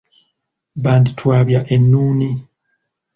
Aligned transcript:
Banditwabya 0.83 1.59
ennuuni. 1.75 2.31